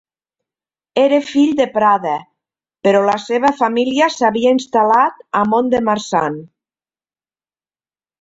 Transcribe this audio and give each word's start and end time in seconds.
Era 0.99 1.17
fill 1.25 1.49
de 1.59 1.65
Prada, 1.73 2.13
però 2.87 3.01
la 3.07 3.17
seva 3.25 3.51
família 3.59 4.07
s'havia 4.15 4.53
instal·lat 4.55 5.21
a 5.41 5.43
Mont-de-Marsan. 5.51 6.39